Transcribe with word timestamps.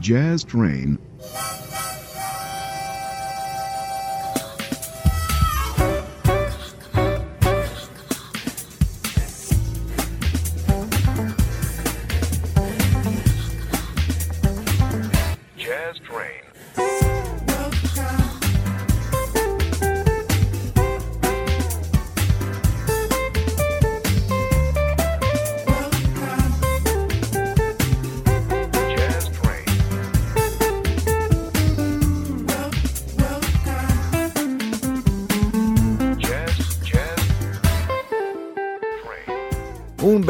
Jazz 0.00 0.44
Train 0.44 0.98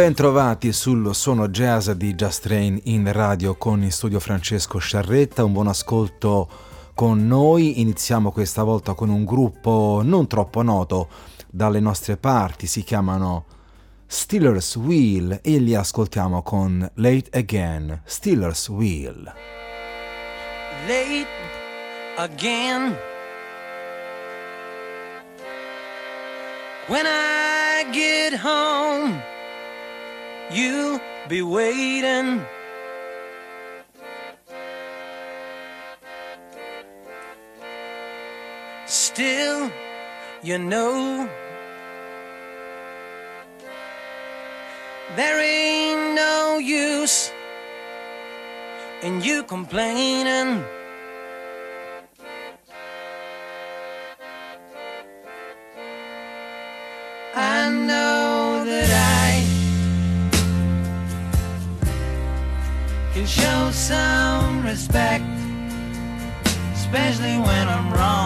ben 0.09 0.17
trovati 0.17 0.73
sul 0.73 1.15
suono 1.15 1.49
jazz 1.49 1.91
di 1.91 2.15
Just 2.15 2.45
Train 2.45 2.81
in 2.85 3.13
radio 3.13 3.57
con 3.57 3.83
in 3.83 3.93
studio 3.93 4.19
Francesco 4.19 4.79
Sciarretta, 4.79 5.45
un 5.45 5.53
buon 5.53 5.67
ascolto 5.67 6.49
con 6.95 7.27
noi. 7.27 7.83
Iniziamo 7.83 8.33
questa 8.33 8.63
volta 8.63 8.95
con 8.95 9.11
un 9.11 9.27
gruppo 9.27 10.01
non 10.03 10.27
troppo 10.27 10.63
noto 10.63 11.09
dalle 11.51 11.81
nostre 11.81 12.17
parti, 12.17 12.67
si 12.67 12.85
chiamano 12.85 13.45
Steelers 14.07 14.77
Wheel 14.77 15.41
e 15.43 15.59
li 15.59 15.75
ascoltiamo 15.75 16.43
con 16.43 16.91
Late 16.95 17.29
Again, 17.33 18.01
Steelers 18.07 18.67
Wheel. 18.71 19.31
Late 20.87 21.27
again. 22.17 22.97
When 26.87 27.05
I 27.05 27.85
get 27.93 28.41
home 28.43 29.37
you'll 30.51 31.01
be 31.29 31.43
waiting. 31.43 32.45
Still, 38.87 39.71
you 40.43 40.59
know, 40.59 41.29
there 45.17 45.41
ain't 45.41 46.15
no 46.15 46.59
use 46.59 47.31
in 49.03 49.21
you 49.21 49.43
complaining. 49.43 50.65
I 57.35 57.69
know 57.71 58.18
show 63.29 63.71
some 63.71 64.65
respect, 64.65 65.25
especially 66.73 67.37
when 67.37 67.69
I'm 67.69 67.93
wrong. 67.93 68.18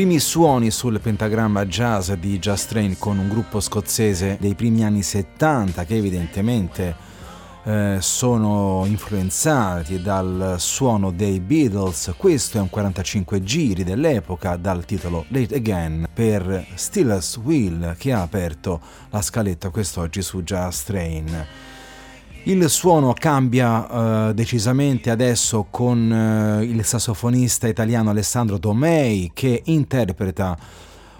Primi 0.00 0.18
suoni 0.18 0.70
sul 0.70 0.98
pentagramma 0.98 1.66
jazz 1.66 2.10
di 2.12 2.38
Just 2.38 2.70
Train 2.70 2.96
con 2.96 3.18
un 3.18 3.28
gruppo 3.28 3.60
scozzese 3.60 4.38
dei 4.40 4.54
primi 4.54 4.82
anni 4.82 5.02
70 5.02 5.84
che 5.84 5.94
evidentemente 5.94 6.96
eh, 7.64 7.98
sono 8.00 8.84
influenzati 8.86 10.00
dal 10.00 10.54
suono 10.56 11.10
dei 11.10 11.38
Beatles. 11.38 12.14
Questo 12.16 12.56
è 12.56 12.62
un 12.62 12.70
45 12.70 13.42
giri 13.42 13.84
dell'epoca 13.84 14.56
dal 14.56 14.86
titolo 14.86 15.26
Late 15.28 15.56
Again 15.56 16.08
per 16.14 16.64
Steelers 16.76 17.36
Wheel 17.36 17.94
che 17.98 18.14
ha 18.14 18.22
aperto 18.22 18.80
la 19.10 19.20
scaletta 19.20 19.68
quest'oggi 19.68 20.22
su 20.22 20.42
Just 20.42 20.86
Train. 20.86 21.46
Il 22.44 22.70
suono 22.70 23.12
cambia 23.12 24.28
uh, 24.28 24.32
decisamente 24.32 25.10
adesso 25.10 25.66
con 25.70 26.10
uh, 26.10 26.62
il 26.62 26.84
sassofonista 26.84 27.68
italiano 27.68 28.08
Alessandro 28.08 28.58
Tomei 28.58 29.30
che 29.34 29.60
interpreta 29.66 30.56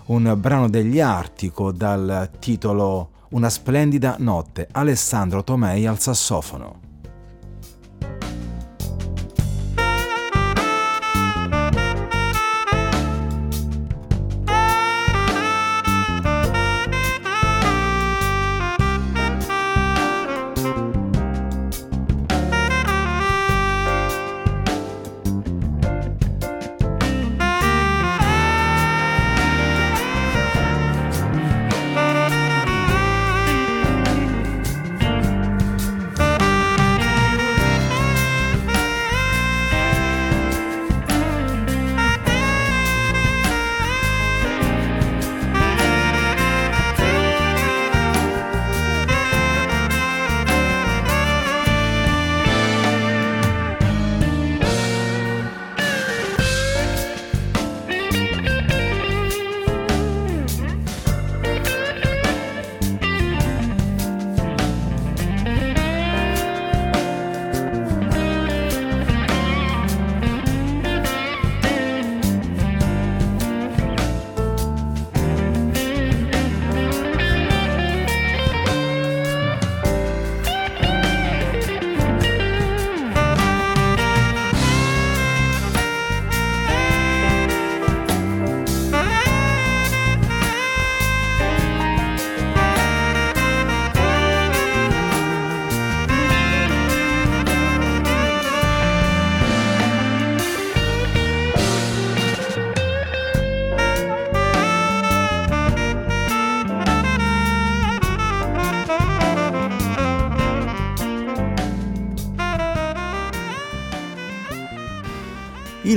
un 0.06 0.34
brano 0.38 0.70
degli 0.70 0.98
Artico 0.98 1.72
dal 1.72 2.30
titolo 2.38 3.10
Una 3.30 3.50
splendida 3.50 4.16
notte. 4.18 4.66
Alessandro 4.72 5.44
Tomei 5.44 5.86
al 5.86 6.00
sassofono. 6.00 6.89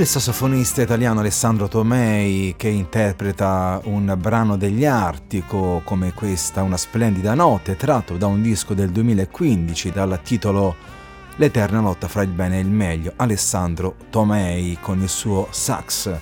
Il 0.04 0.10
sassofonista 0.10 0.82
italiano 0.82 1.20
Alessandro 1.20 1.66
Tomei 1.66 2.56
che 2.58 2.68
interpreta 2.68 3.80
un 3.84 4.14
brano 4.18 4.58
degli 4.58 4.84
Artico 4.84 5.80
come 5.82 6.12
questa, 6.12 6.60
una 6.60 6.76
splendida 6.76 7.32
notte, 7.32 7.74
tratto 7.74 8.18
da 8.18 8.26
un 8.26 8.42
disco 8.42 8.74
del 8.74 8.90
2015 8.90 9.92
dal 9.92 10.20
titolo 10.22 10.76
L'eterna 11.36 11.80
lotta 11.80 12.06
fra 12.06 12.20
il 12.20 12.28
bene 12.28 12.58
e 12.58 12.60
il 12.60 12.68
meglio, 12.68 13.14
Alessandro 13.16 13.96
Tomei 14.10 14.76
con 14.78 15.00
il 15.00 15.08
suo 15.08 15.48
sax. 15.50 16.14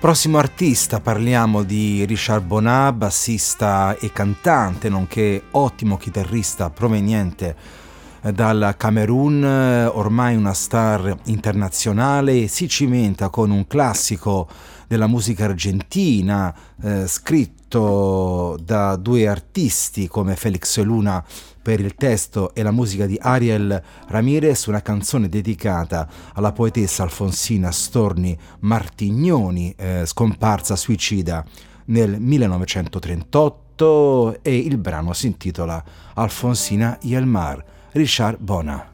Prossimo 0.00 0.38
artista 0.38 0.98
parliamo 0.98 1.62
di 1.62 2.04
Richard 2.04 2.44
Bonat, 2.44 2.94
bassista 2.94 3.96
e 3.96 4.10
cantante, 4.10 4.88
nonché 4.88 5.44
ottimo 5.52 5.96
chitarrista 5.96 6.70
proveniente 6.70 7.83
dal 8.32 8.74
Camerun, 8.78 9.44
ormai 9.44 10.34
una 10.34 10.54
star 10.54 11.18
internazionale, 11.24 12.48
si 12.48 12.66
cimenta 12.68 13.28
con 13.28 13.50
un 13.50 13.66
classico 13.66 14.48
della 14.86 15.06
musica 15.06 15.44
argentina, 15.44 16.54
eh, 16.82 17.06
scritto 17.06 18.58
da 18.62 18.96
due 18.96 19.28
artisti 19.28 20.08
come 20.08 20.36
Felix 20.36 20.80
Luna 20.80 21.22
per 21.60 21.80
il 21.80 21.94
testo 21.94 22.54
e 22.54 22.62
la 22.62 22.70
musica 22.70 23.04
di 23.06 23.18
Ariel 23.20 23.82
Ramirez, 24.06 24.64
una 24.66 24.80
canzone 24.82 25.28
dedicata 25.28 26.08
alla 26.34 26.52
poetessa 26.52 27.02
Alfonsina 27.02 27.70
Storni 27.70 28.38
Martignoni, 28.60 29.74
eh, 29.76 30.04
scomparsa 30.06 30.76
suicida 30.76 31.44
nel 31.86 32.18
1938 32.20 34.38
e 34.42 34.56
il 34.56 34.78
brano 34.78 35.12
si 35.12 35.26
intitola 35.26 35.84
Alfonsina 36.14 36.98
y 37.02 37.14
el 37.14 37.26
mar. 37.26 37.73
Richard 37.94 38.38
Bona. 38.40 38.90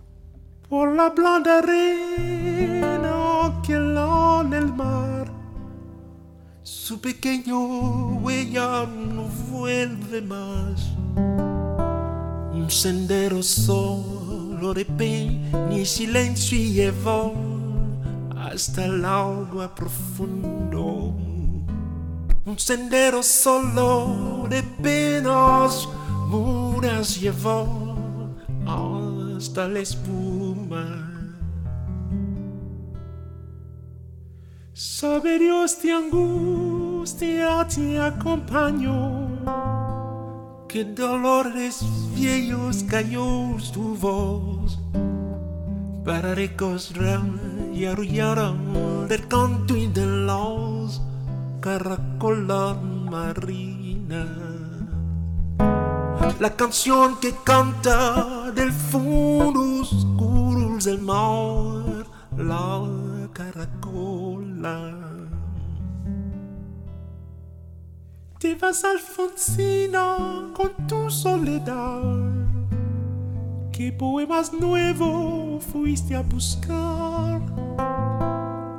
Por 0.69 0.95
la 0.95 1.09
blanda 1.09 1.61
arena 1.61 3.63
que 3.67 3.79
la 3.79 4.43
en 4.45 4.53
el 4.53 4.75
mar, 4.75 5.33
su 6.63 7.01
pequeño 7.01 8.19
huella 8.21 8.87
no 8.87 9.23
vuelve 9.51 10.21
más. 10.21 10.91
Un 12.53 12.67
sendero 12.69 13.43
solo 13.43 14.75
de 14.75 14.85
peña 14.85 15.73
y 15.73 15.87
silencio 15.87 16.59
llevó 16.59 17.33
hasta 18.37 18.85
el 18.85 19.03
agua 19.03 19.75
profundo. 19.75 21.15
Un 22.45 22.59
sendero 22.59 23.23
solo 23.23 24.47
de 24.51 24.63
penas, 24.63 25.89
muras 26.29 27.19
llevó 27.19 27.90
hasta 28.67 29.69
la 29.69 29.81
espuma. 29.81 31.11
Sabe 34.73 35.39
Dios 35.39 35.79
te 35.79 35.93
angustia 35.93 37.67
te 37.67 38.01
acompañó, 38.01 39.29
que 40.69 40.85
dolores 40.85 41.85
viejos 42.15 42.85
cayó 42.85 43.57
tu 43.73 43.97
voz. 43.97 44.79
Para 46.05 46.35
recostrar 46.35 47.21
y 47.75 47.85
arrullar 47.85 48.55
del 49.09 49.29
canto 49.29 49.77
y 49.77 49.87
de 49.87 50.07
los 50.07 51.03
caracolas 51.61 52.77
marinas. 52.83 54.29
La 56.39 56.57
canción 56.57 57.19
que 57.21 57.35
canta 57.45 58.40
del 58.55 58.73
fondo 58.73 59.81
oscuro 59.81 60.79
del 60.83 61.01
mar, 61.01 62.07
la 62.37 62.87
caracola. 63.33 64.95
Te 68.39 68.55
vas 68.55 68.85
Alfonsina 68.85 70.51
con 70.55 70.71
tu 70.87 71.11
soledad. 71.11 72.03
¿Qué 73.73 73.93
poemas 73.93 74.53
nuevos 74.53 75.65
fuiste 75.65 76.17
a 76.17 76.23
buscar? 76.23 77.41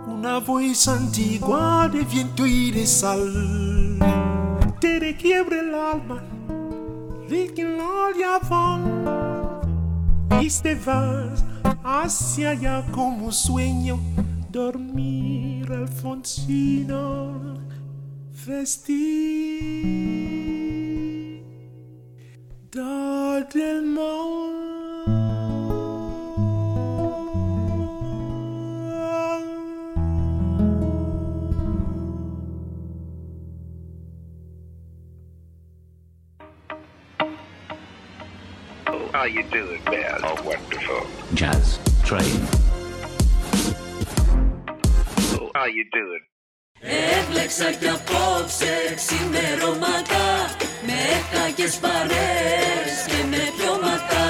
Una 0.08 0.40
voz 0.40 0.88
antigua 0.88 1.88
de 1.90 2.04
viento 2.04 2.46
y 2.46 2.72
de 2.72 2.86
sal 2.86 3.98
te 4.80 5.00
requiebra 5.00 5.60
el 5.60 5.76
alma 5.76 6.24
gloria 7.56 8.40
van 8.50 9.21
y 10.40 10.50
te 10.62 10.76
vas 10.76 11.44
hacia 11.84 12.52
allá 12.52 12.84
como 12.92 13.32
sueño. 13.32 14.00
Dormir 14.50 15.72
Alfonsina 15.72 17.32
vestir. 18.46 19.92
Del 23.54 23.84
mar 23.84 24.81
How 39.22 39.28
you 39.28 39.44
doing, 39.44 39.84
man? 39.86 40.20
Oh, 40.24 40.34
wonderful. 40.42 41.06
Jazz 41.36 41.78
Train. 42.04 42.42
Oh, 45.38 45.52
how 45.54 45.68
you 45.78 45.86
doing? 46.00 46.24
Έβλεξα 47.20 47.72
κι 47.72 47.88
απόψε 47.88 48.74
ξημερώματα 48.96 50.26
Με 50.86 50.98
έφταγες 51.18 51.76
παρέες 51.76 52.94
και 53.08 53.22
με 53.30 53.42
πιώματα 53.58 54.26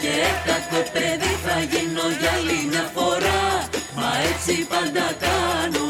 Και 0.00 0.14
κακό 0.46 0.90
παιδί 0.92 1.34
θα 1.44 1.60
γίνω 1.70 2.06
για 2.20 2.30
άλλη 2.36 2.58
μια 2.70 2.90
φορά 2.94 3.68
Μα 3.96 4.10
έτσι 4.30 4.66
πάντα 4.72 5.06
κάνουν 5.24 5.83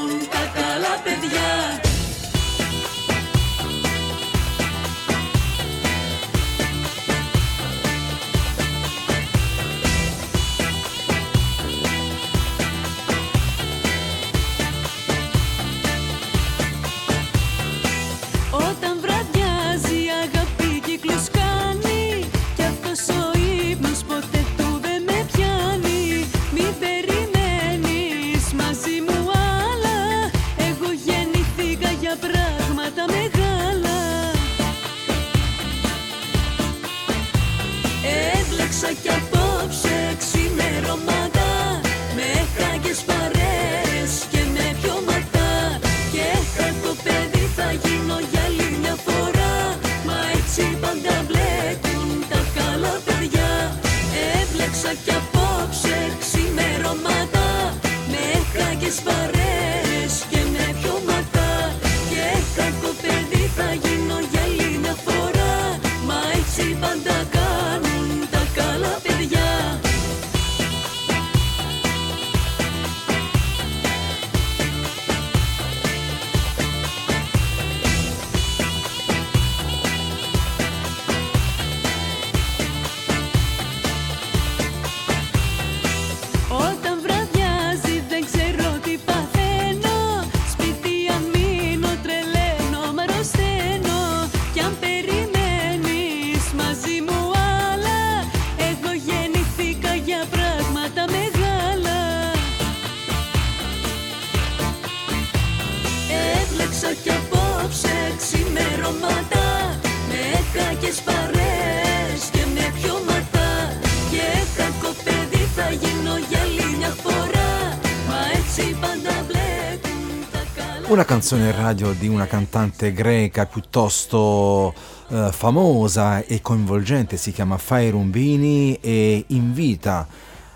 Una 120.94 121.04
canzone 121.04 121.50
radio 121.50 121.92
di 121.92 122.06
una 122.06 122.28
cantante 122.28 122.92
greca 122.92 123.46
piuttosto 123.46 124.72
eh, 125.08 125.30
famosa 125.32 126.22
e 126.22 126.40
coinvolgente, 126.40 127.16
si 127.16 127.32
chiama 127.32 127.58
Fai 127.58 127.90
Rumbini 127.90 128.78
e 128.80 129.24
invita 129.26 130.06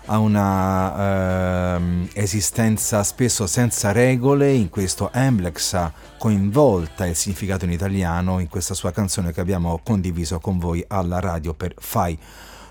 a 0.05 0.17
una 0.17 1.75
eh, 1.75 2.09
esistenza 2.13 3.03
spesso 3.03 3.47
senza 3.47 3.91
regole, 3.91 4.53
in 4.53 4.69
questo 4.69 5.09
Amblex 5.11 5.91
coinvolta 6.17 7.05
il 7.05 7.17
significato 7.17 7.65
in 7.65 7.73
italiano 7.73 8.39
in 8.39 8.47
questa 8.47 8.73
sua 8.73 8.93
canzone 8.93 9.33
che 9.33 9.41
abbiamo 9.41 9.81
condiviso 9.83 10.39
con 10.39 10.57
voi 10.57 10.81
alla 10.87 11.19
radio 11.19 11.53
per 11.53 11.73
Fai 11.77 12.17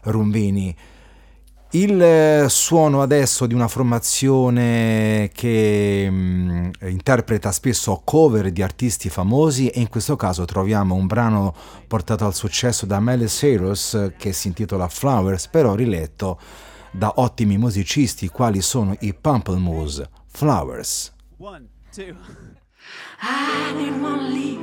Rumbini. 0.04 0.75
Il 1.72 2.00
eh, 2.00 2.46
suono 2.48 3.02
adesso 3.02 3.46
di 3.46 3.52
una 3.52 3.68
formazione 3.68 5.28
che 5.34 6.08
mh, 6.10 6.14
mm, 6.14 6.70
interpreta 6.88 7.52
spesso 7.52 8.00
cover 8.04 8.50
di 8.50 8.62
artisti 8.62 9.10
famosi 9.10 9.68
e 9.68 9.80
in 9.80 9.90
questo 9.90 10.16
caso 10.16 10.46
troviamo 10.46 10.94
un 10.94 11.06
brano 11.06 11.54
portato 11.87 12.25
al 12.25 12.34
successo 12.34 12.87
da 12.87 13.00
Miley 13.00 13.26
Cyrus 13.26 14.12
che 14.16 14.32
si 14.32 14.46
intitola 14.46 14.88
Flowers, 14.88 15.48
però 15.48 15.75
riletto 15.75 16.40
da 16.90 17.12
ottimi 17.16 17.58
musicisti 17.58 18.28
quali 18.28 18.62
sono 18.62 18.96
i 19.00 19.12
Pamplemousse. 19.12 20.08
Flowers. 20.26 21.12
One, 21.37 21.68
two. 21.94 22.16
I 23.20 23.75
didn't 23.76 24.00
want 24.00 24.22
to 24.22 24.28
leave, 24.28 24.62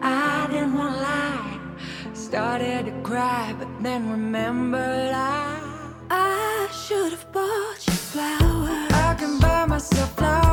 I 0.00 0.46
didn't 0.48 0.74
want 0.74 0.94
to 0.94 1.00
lie. 1.02 2.14
Started 2.14 2.86
to 2.86 2.92
cry, 3.02 3.52
but 3.58 3.68
then 3.82 4.10
remembered 4.10 5.12
I 5.12 5.69
I 6.12 6.68
should 6.72 7.12
have 7.12 7.32
bought 7.32 7.86
you 7.86 7.92
flowers. 7.92 8.92
I 8.92 9.14
can 9.16 9.38
buy 9.38 9.64
myself 9.66 10.16
flowers. 10.16 10.49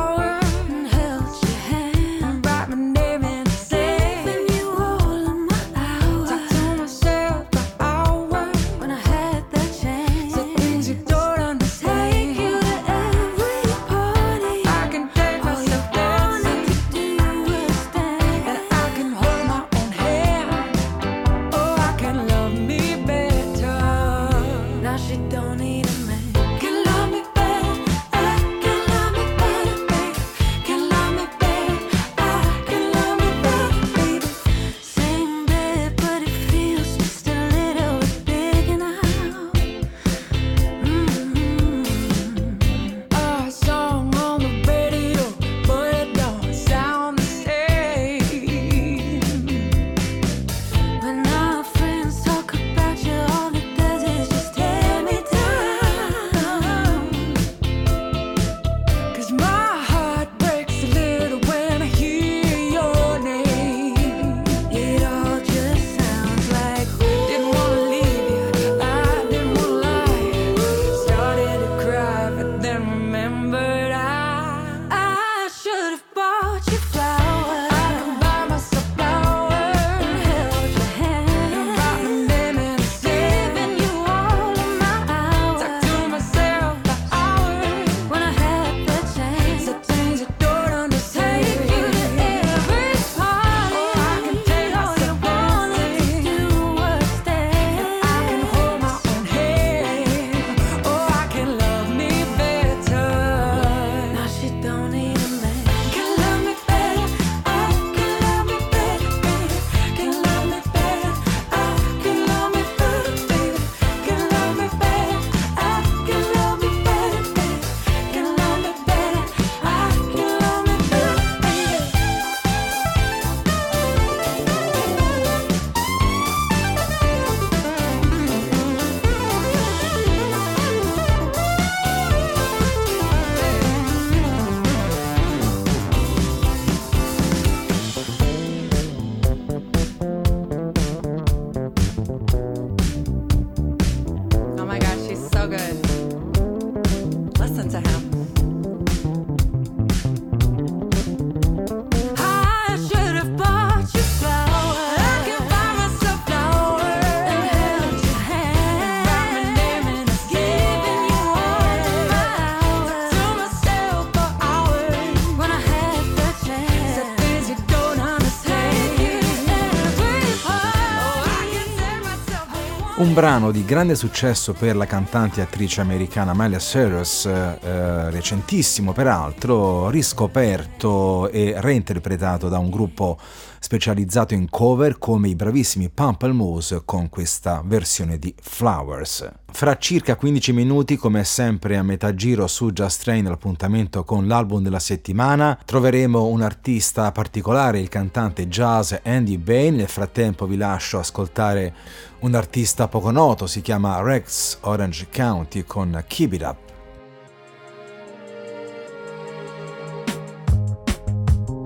Un 173.08 173.14
brano 173.14 173.52
di 173.52 173.64
grande 173.64 173.94
successo 173.94 174.52
per 174.52 174.76
la 174.76 174.84
cantante 174.84 175.40
e 175.40 175.42
attrice 175.42 175.80
americana 175.80 176.34
Miley 176.34 176.58
Cyrus, 176.58 177.24
eh, 177.24 178.10
recentissimo 178.10 178.92
peraltro, 178.92 179.88
riscoperto 179.88 181.30
e 181.30 181.54
reinterpretato 181.56 182.50
da 182.50 182.58
un 182.58 182.68
gruppo 182.68 183.18
specializzato 183.60 184.34
in 184.34 184.50
cover 184.50 184.98
come 184.98 185.28
i 185.28 185.34
bravissimi 185.34 185.88
Pamplemousse 185.88 186.82
con 186.84 187.08
questa 187.08 187.62
versione 187.64 188.18
di 188.18 188.34
Flowers. 188.40 189.28
Fra 189.50 189.76
circa 189.78 190.14
15 190.14 190.52
minuti, 190.52 190.96
come 190.96 191.24
sempre 191.24 191.78
a 191.78 191.82
metà 191.82 192.14
giro 192.14 192.46
su 192.46 192.70
Just 192.70 193.02
Train, 193.02 193.24
l'appuntamento 193.24 194.04
con 194.04 194.28
l'album 194.28 194.62
della 194.62 194.78
settimana, 194.78 195.58
troveremo 195.64 196.26
un 196.26 196.42
artista 196.42 197.10
particolare, 197.12 197.80
il 197.80 197.88
cantante 197.88 198.46
jazz 198.46 198.94
Andy 199.02 199.38
Bain. 199.38 199.76
Nel 199.76 199.88
frattempo 199.88 200.46
vi 200.46 200.56
lascio 200.56 200.98
ascoltare 200.98 201.74
un 202.20 202.34
artista 202.34 202.88
poco 202.88 203.10
noto, 203.10 203.46
si 203.46 203.60
chiama 203.60 204.00
Rex 204.00 204.58
Orange 204.62 205.08
County 205.10 205.64
con 205.64 206.02
Keep 206.06 206.32
It 206.32 206.42
Up. 206.42 206.56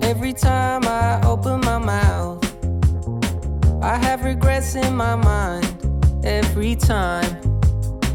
Every 0.01 0.33
time 0.33 0.83
I 0.85 1.19
open 1.25 1.59
my 1.61 1.79
mouth, 1.79 2.43
I 3.81 3.97
have 3.97 4.23
regrets 4.23 4.75
in 4.75 4.95
my 4.95 5.15
mind. 5.15 5.65
Every 6.23 6.75
time, 6.75 7.41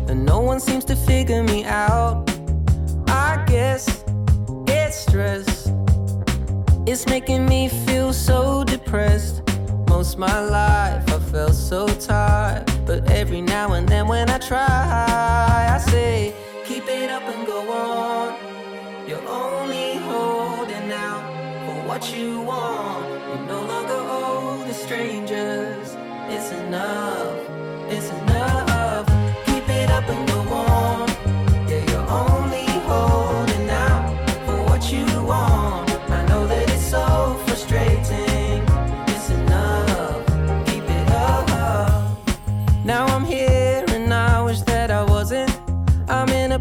and 0.09 0.25
no 0.25 0.41
one 0.41 0.61
seems 0.61 0.85
to 0.87 0.97
figure 0.97 1.43
me 1.43 1.65
out. 1.65 2.31
I 3.09 3.45
guess 3.47 4.05
it's 4.67 4.97
stress. 4.97 5.71
It's 6.87 7.07
making 7.07 7.47
me 7.47 7.69
feel 7.69 8.13
so 8.13 8.65
depressed. 8.65 9.48
Most 9.99 10.17
my 10.17 10.39
life 10.39 11.13
I 11.13 11.19
felt 11.19 11.55
so 11.55 11.89
tired, 11.89 12.65
but 12.87 13.11
every 13.11 13.43
now 13.43 13.73
and 13.73 13.89
then 13.89 14.07
when 14.07 14.31
I 14.31 14.39
try, 14.39 15.75
I 15.75 15.77
say, 15.91 16.33
keep 16.65 16.85
it 16.87 17.11
up 17.11 17.25
and 17.25 17.45
go 17.45 17.69
on. 17.69 18.37
You're 19.09 19.29
only 19.29 19.97
holding 19.97 20.93
out 20.93 21.25
for 21.67 21.89
what 21.89 22.17
you 22.17 22.43
want. 22.43 23.09
You're 23.09 23.47
no 23.49 23.61
longer 23.67 24.69
the 24.69 24.73
strangers. 24.73 25.97
It's 26.31 26.53
enough, 26.53 27.37
it's 27.91 28.09
enough. 28.11 28.28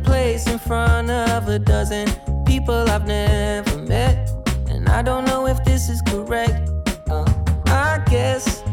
Place 0.03 0.47
in 0.47 0.59
front 0.59 1.09
of 1.09 1.47
a 1.47 1.59
dozen 1.59 2.07
people 2.45 2.89
I've 2.89 3.07
never 3.07 3.77
met. 3.77 4.29
And 4.69 4.87
I 4.89 5.01
don't 5.01 5.25
know 5.25 5.47
if 5.47 5.63
this 5.63 5.89
is 5.89 6.01
correct. 6.01 6.69
Uh, 7.09 7.25
I 7.67 8.03
guess 8.09 8.63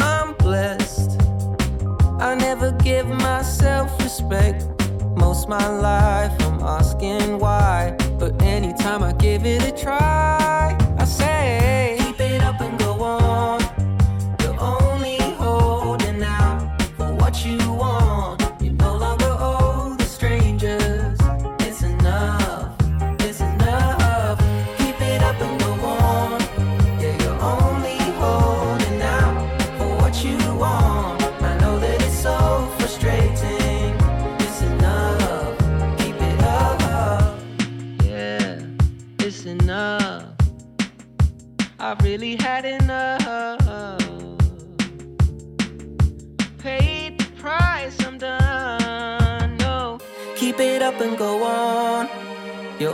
I'm 0.00 0.34
blessed. 0.34 1.20
I 2.20 2.34
never 2.34 2.72
give 2.72 3.06
myself 3.06 3.90
respect. 4.00 4.66
Most 5.16 5.48
my 5.48 5.68
life 5.68 6.32
I'm 6.42 6.60
asking 6.60 7.38
why. 7.38 7.96
But 8.18 8.42
anytime 8.42 9.02
I 9.02 9.12
give 9.12 9.46
it 9.46 9.62
a 9.62 9.72
try, 9.72 10.76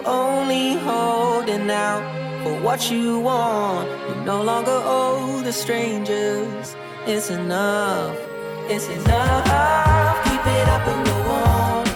only 0.06 0.74
holding 0.74 1.70
out 1.70 2.02
for 2.42 2.54
what 2.60 2.90
you 2.90 3.18
want. 3.18 3.88
You 4.08 4.24
no 4.24 4.42
longer 4.42 4.80
owe 4.84 5.42
the 5.42 5.52
strangers. 5.52 6.76
It's 7.06 7.30
enough. 7.30 8.16
It's 8.68 8.86
enough. 8.88 10.24
Keep 10.24 10.46
it 10.58 10.68
up 10.68 10.86
and 10.86 11.06
go 11.06 11.18
on. 11.30 11.86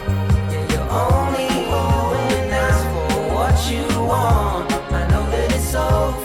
Yeah, 0.53 0.73
you're 0.73 0.91
only 0.91 1.49
holding 1.73 2.53
out 2.53 3.13
for 3.13 3.35
what 3.37 3.57
you 3.71 3.85
want. 4.03 4.73
I 4.93 5.07
know 5.09 5.31
that 5.31 5.53
it's 5.55 5.65
so 5.65 6.20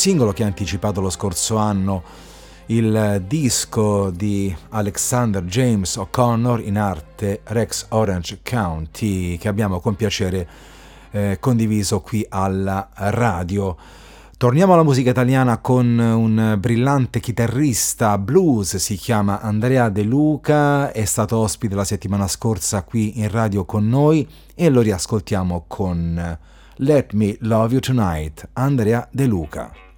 singolo 0.00 0.32
che 0.32 0.44
ha 0.44 0.46
anticipato 0.46 1.02
lo 1.02 1.10
scorso 1.10 1.56
anno 1.56 2.02
il 2.68 3.22
disco 3.26 4.08
di 4.08 4.54
Alexander 4.70 5.44
James 5.44 5.96
O'Connor 5.96 6.62
in 6.62 6.78
arte 6.78 7.42
Rex 7.44 7.84
Orange 7.90 8.40
County 8.42 9.36
che 9.36 9.48
abbiamo 9.48 9.78
con 9.78 9.96
piacere 9.96 10.48
eh, 11.10 11.36
condiviso 11.38 12.00
qui 12.00 12.24
alla 12.30 12.88
radio. 12.94 13.76
Torniamo 14.38 14.72
alla 14.72 14.84
musica 14.84 15.10
italiana 15.10 15.58
con 15.58 15.98
un 15.98 16.56
brillante 16.58 17.20
chitarrista 17.20 18.16
blues, 18.16 18.76
si 18.76 18.96
chiama 18.96 19.42
Andrea 19.42 19.90
De 19.90 20.02
Luca, 20.02 20.92
è 20.92 21.04
stato 21.04 21.36
ospite 21.36 21.74
la 21.74 21.84
settimana 21.84 22.26
scorsa 22.26 22.84
qui 22.84 23.18
in 23.18 23.30
radio 23.30 23.66
con 23.66 23.86
noi 23.86 24.26
e 24.54 24.70
lo 24.70 24.80
riascoltiamo 24.80 25.64
con 25.66 26.38
Let 26.76 27.12
Me 27.12 27.36
Love 27.40 27.72
You 27.72 27.80
Tonight, 27.80 28.48
Andrea 28.54 29.06
De 29.12 29.26
Luca. 29.26 29.89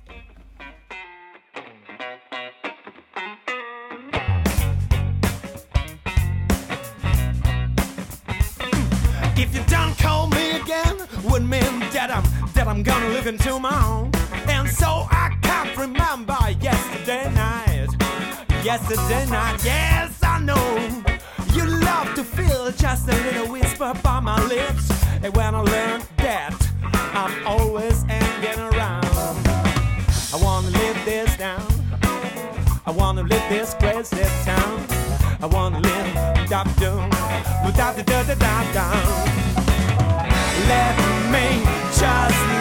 I'm 12.72 12.82
gonna 12.82 13.08
live 13.10 13.26
my 13.60 13.84
own. 13.86 14.10
And 14.48 14.66
so 14.66 15.06
I 15.10 15.36
can't 15.42 15.76
remember 15.76 16.38
yesterday 16.58 17.30
night. 17.34 17.88
Yesterday 18.64 19.26
night, 19.28 19.62
yes 19.62 20.18
I 20.22 20.40
know. 20.40 20.78
You 21.52 21.66
love 21.66 22.14
to 22.14 22.24
feel 22.24 22.72
just 22.72 23.10
a 23.10 23.12
little 23.12 23.52
whisper 23.52 23.92
by 24.02 24.20
my 24.20 24.42
lips. 24.46 24.90
And 25.22 25.36
when 25.36 25.54
I 25.54 25.60
learned 25.60 26.04
that, 26.16 26.56
I'm 27.12 27.46
always 27.46 28.04
hanging 28.04 28.58
around. 28.58 29.04
I 30.32 30.38
wanna 30.40 30.70
live 30.70 30.96
this 31.04 31.36
down. 31.36 31.68
I 32.86 32.90
wanna 32.90 33.24
live 33.24 33.46
this 33.50 33.74
crazy 33.74 34.24
town. 34.46 34.80
I 35.42 35.46
wanna 35.46 35.78
live 35.78 36.14
da 36.48 36.64
da 36.64 37.06
da 37.76 38.02
da 38.02 38.22
da 38.22 38.34
da 38.34 38.72
da. 38.72 38.86
Let 40.68 40.96
me 41.30 41.64
just 42.00 42.51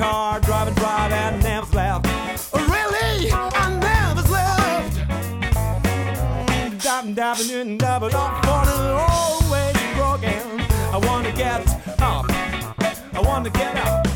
car 0.00 0.40
driving, 0.40 0.74
driving, 0.74 1.18
and 1.18 1.42
never 1.42 1.76
left. 1.76 2.06
Really, 2.54 3.30
I 3.32 3.66
never 3.88 4.22
left. 4.32 4.94
Diving, 6.82 7.14
diving 7.14 7.50
in, 7.50 7.78
diving 7.78 8.14
on 8.14 8.68
an 8.68 8.90
always 9.10 9.76
broken. 9.96 10.60
I 10.94 11.00
wanna 11.06 11.32
get 11.32 11.60
up. 12.00 12.26
I 13.12 13.20
wanna 13.22 13.50
get 13.50 13.76
up. 13.76 14.09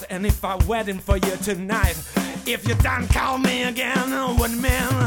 Life 0.00 0.08
is 0.08 0.08
short, 0.08 0.10
and 0.10 0.26
if 0.26 0.44
I'm 0.44 0.66
waiting 0.66 0.98
for 0.98 1.16
you 1.16 1.36
tonight, 1.42 1.96
if 2.46 2.66
you 2.66 2.74
don't 2.76 3.08
call 3.08 3.38
me 3.38 3.64
again, 3.64 4.10
what 4.36 4.50
mean 4.50 4.99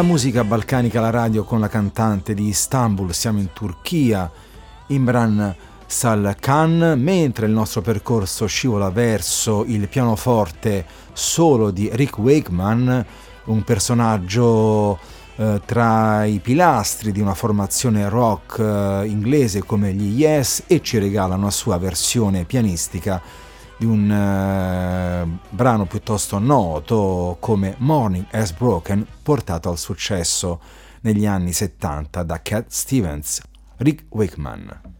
La 0.00 0.06
musica 0.06 0.44
balcanica 0.44 0.98
alla 0.98 1.10
radio 1.10 1.44
con 1.44 1.60
la 1.60 1.68
cantante 1.68 2.32
di 2.32 2.48
Istanbul, 2.48 3.12
siamo 3.12 3.38
in 3.38 3.52
Turchia, 3.52 4.30
Imran 4.86 5.54
Salkan, 5.84 6.94
mentre 6.96 7.44
il 7.44 7.52
nostro 7.52 7.82
percorso 7.82 8.46
scivola 8.46 8.88
verso 8.88 9.62
il 9.66 9.88
pianoforte 9.88 10.86
solo 11.12 11.70
di 11.70 11.90
Rick 11.92 12.16
Wakeman, 12.16 13.04
un 13.44 13.62
personaggio 13.62 14.98
eh, 15.36 15.60
tra 15.66 16.24
i 16.24 16.38
pilastri 16.38 17.12
di 17.12 17.20
una 17.20 17.34
formazione 17.34 18.08
rock 18.08 18.58
eh, 18.58 19.02
inglese 19.06 19.62
come 19.64 19.92
gli 19.92 20.18
Yes 20.18 20.62
e 20.66 20.80
ci 20.80 20.96
regala 20.96 21.34
una 21.34 21.50
sua 21.50 21.76
versione 21.76 22.44
pianistica 22.44 23.20
di 23.80 23.86
un 23.86 24.10
eh, 24.12 25.38
brano 25.48 25.86
piuttosto 25.86 26.38
noto 26.38 27.38
come 27.40 27.76
Morning 27.78 28.26
Has 28.30 28.52
Broken, 28.52 29.06
portato 29.22 29.70
al 29.70 29.78
successo 29.78 30.60
negli 31.00 31.24
anni 31.24 31.54
70 31.54 32.22
da 32.22 32.42
Cat 32.42 32.66
Stevens, 32.68 33.40
Rick 33.78 34.04
Wakeman. 34.10 34.99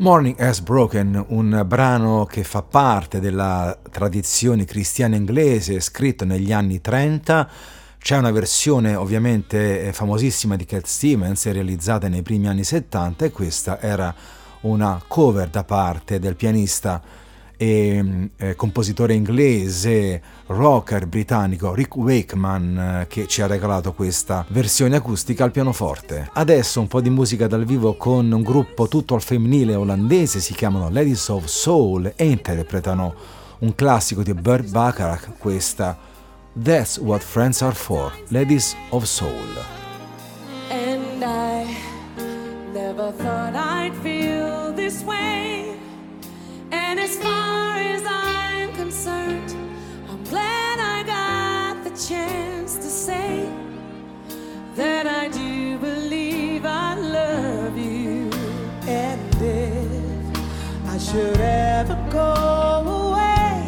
Morning 0.00 0.40
Has 0.40 0.60
Broken, 0.60 1.22
un 1.28 1.62
brano 1.66 2.24
che 2.24 2.42
fa 2.42 2.62
parte 2.62 3.20
della 3.20 3.76
tradizione 3.90 4.64
cristiana 4.64 5.14
inglese, 5.14 5.78
scritto 5.80 6.24
negli 6.24 6.54
anni 6.54 6.80
30. 6.80 7.50
C'è 7.98 8.16
una 8.16 8.30
versione 8.30 8.94
ovviamente 8.94 9.82
eh, 9.82 9.92
famosissima 9.92 10.56
di 10.56 10.64
Cat 10.64 10.86
Stevens 10.86 11.52
realizzata 11.52 12.08
nei 12.08 12.22
primi 12.22 12.48
anni 12.48 12.64
70 12.64 13.26
e 13.26 13.30
questa 13.30 13.78
era 13.78 14.14
una 14.62 15.02
cover 15.06 15.50
da 15.50 15.64
parte 15.64 16.18
del 16.18 16.34
pianista 16.34 17.02
e 17.62 18.30
eh, 18.38 18.54
compositore 18.54 19.12
inglese, 19.12 20.22
rocker 20.46 21.06
britannico 21.06 21.74
Rick 21.74 21.94
Wakeman 21.94 22.78
eh, 22.78 23.06
che 23.06 23.26
ci 23.26 23.42
ha 23.42 23.46
regalato 23.46 23.92
questa 23.92 24.46
versione 24.48 24.96
acustica 24.96 25.44
al 25.44 25.50
pianoforte. 25.50 26.30
Adesso 26.32 26.80
un 26.80 26.88
po' 26.88 27.02
di 27.02 27.10
musica 27.10 27.46
dal 27.46 27.66
vivo 27.66 27.96
con 27.96 28.32
un 28.32 28.42
gruppo 28.42 28.88
tutto 28.88 29.14
al 29.14 29.20
femminile 29.20 29.74
olandese, 29.74 30.40
si 30.40 30.54
chiamano 30.54 30.88
Ladies 30.88 31.28
of 31.28 31.44
Soul 31.44 32.10
e 32.16 32.24
interpretano 32.24 33.14
un 33.58 33.74
classico 33.74 34.22
di 34.22 34.32
Burt 34.32 34.70
Bacharach, 34.70 35.36
questa 35.36 35.98
That's 36.62 36.96
What 36.96 37.20
Friends 37.20 37.60
Are 37.60 37.74
For, 37.74 38.10
Ladies 38.28 38.74
of 38.88 39.04
Soul. 39.04 39.28
And 40.70 41.22
I 41.22 41.76
never 42.72 43.12
thought 43.12 43.54
I'd 43.54 43.92
feel 44.02 44.72
this 44.74 45.02
way. 45.02 45.59
As 47.10 47.16
far 47.18 47.74
as 47.76 48.02
I'm 48.06 48.72
concerned, 48.74 49.50
I'm 50.08 50.22
glad 50.22 50.78
I 50.78 51.02
got 51.02 51.82
the 51.82 51.90
chance 51.90 52.76
to 52.76 52.88
say 52.88 53.50
that 54.76 55.08
I 55.08 55.26
do 55.26 55.76
believe 55.78 56.64
I 56.64 56.94
love 56.94 57.76
you. 57.76 58.30
And 58.86 59.34
if 59.42 60.86
I 60.86 60.98
should 60.98 61.40
ever 61.40 61.98
go 62.12 62.32
away, 63.10 63.66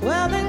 well 0.00 0.26
then 0.30 0.43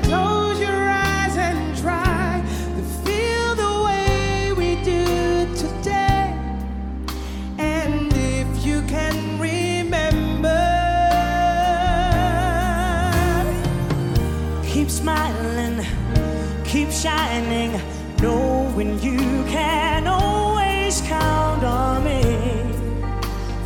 shining, 17.05 17.79
knowing 18.19 18.99
you 18.99 19.19
can 19.45 20.07
always 20.07 21.01
count 21.01 21.63
on 21.63 22.03
me. 22.03 22.23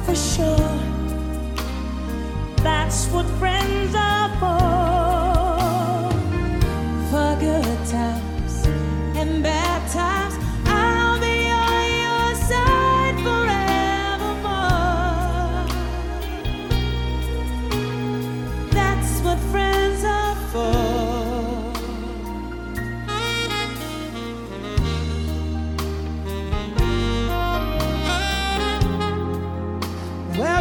For 0.03 0.13
sure, 0.13 0.75
that's 2.57 3.07
what 3.13 3.25
friends 3.39 3.78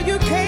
you 0.09 0.19
came 0.21 0.48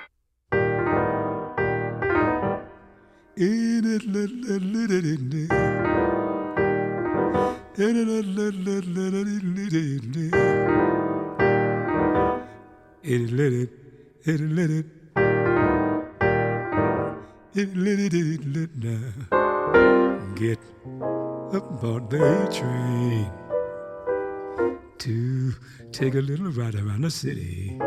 Take 26.01 26.15
a 26.15 26.17
little 26.19 26.49
ride 26.53 26.73
around 26.73 27.01
the 27.01 27.11
city. 27.11 27.77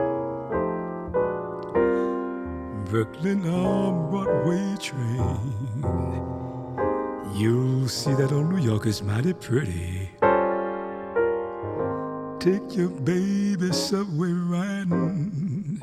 Brooklyn 2.88 3.44
on 3.44 4.08
Broadway 4.08 4.76
train. 4.78 5.50
You'll 7.34 7.88
see 7.88 8.14
that 8.14 8.30
old 8.30 8.52
New 8.52 8.58
York 8.58 8.86
is 8.86 9.02
mighty 9.02 9.32
pretty. 9.32 10.10
Take 12.38 12.76
your 12.76 12.90
baby 12.90 13.72
subway 13.72 14.30
riding. 14.30 15.80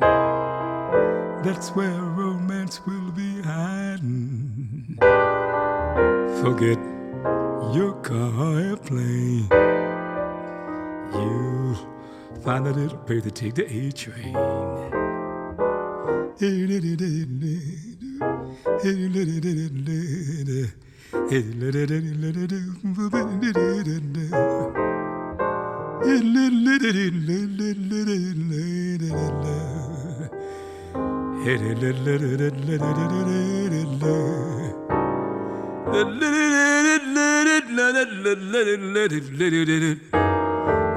That's 1.43 1.71
where 1.71 1.99
romance 1.99 2.79
will 2.87 3.11
be 3.11 3.41
hiding. 3.41 4.95
Forget 6.41 6.79
your 7.75 7.91
car 8.01 8.57
airplane. 8.57 9.49
You'll 11.11 11.90
find 12.41 12.67
a 12.67 12.71
little 12.71 12.97
place 12.97 13.23
to 13.23 13.31
take 13.31 13.53
the 13.53 13.65
A 13.65 13.91
train. 13.91 14.35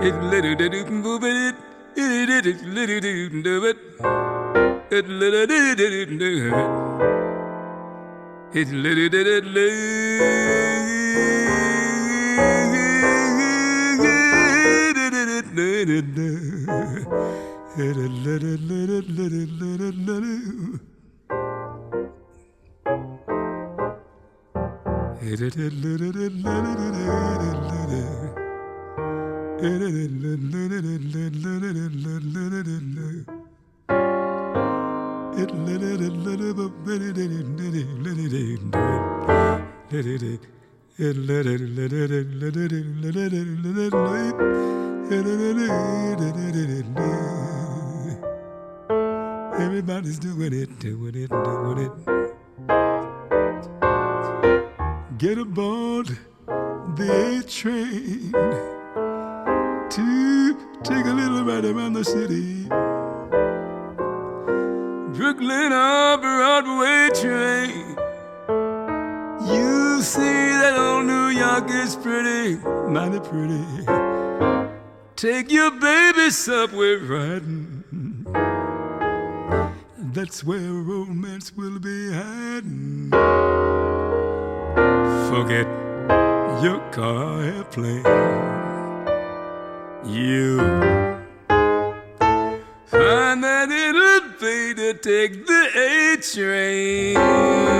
It 0.02 0.14
little 0.22 0.54
did 0.56 0.74
it 0.74 0.90
move 0.90 1.24
it. 1.24 1.54
It 1.96 2.26
did 2.26 2.46
it 2.46 2.62
little 2.62 3.00
did 3.00 3.32
it 3.32 3.42
do 3.42 3.64
it. 3.64 3.76
It 4.90 5.08
little 5.08 5.46
did 5.46 5.78
it 5.78 6.18
do 6.18 6.48
it. 6.48 6.54
It 8.56 8.68
little 8.68 9.08
did 9.08 9.26
it 9.26 9.44
do. 9.54 9.70
It 17.76 17.96
little 27.96 28.23
Everybody's 49.56 50.18
doing 50.18 50.52
it, 50.52 50.78
doing 50.78 51.14
it, 51.14 51.30
doing 51.30 51.78
it. 51.78 51.92
Get 55.16 55.38
aboard 55.38 56.18
the 56.96 57.38
A 57.38 57.42
train 57.48 58.73
to 59.90 60.54
take 60.82 61.04
a 61.06 61.12
little 61.12 61.44
ride 61.44 61.64
around 61.64 61.92
the 61.94 62.04
city. 62.04 62.64
Brooklyn 65.16 65.72
on 65.72 66.20
Broadway 66.20 67.08
train. 67.14 67.96
You 69.46 70.02
see 70.02 70.20
that 70.20 70.76
old 70.78 71.06
New 71.06 71.28
York 71.28 71.70
is 71.70 71.96
pretty, 71.96 72.56
mighty 72.88 73.20
pretty. 73.20 73.64
Take 75.16 75.50
your 75.52 75.70
baby 75.70 76.30
subway 76.30 76.96
riding. 76.96 77.84
That's 80.12 80.42
where 80.44 80.60
romance 80.60 81.52
will 81.56 81.78
be 81.78 82.12
hiding. 82.12 83.10
Forget 85.30 85.66
your 86.62 86.80
car 86.92 87.42
airplane. 87.42 88.63
You 90.06 90.58
find 92.84 93.42
that 93.42 93.70
it'll 93.70 94.20
pay 94.38 94.74
to 94.74 94.98
take 94.98 95.44
the 95.46 95.70
A 95.74 96.18
train. 96.18 97.74